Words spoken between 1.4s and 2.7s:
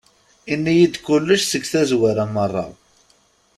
seg tazwara meṛṛa.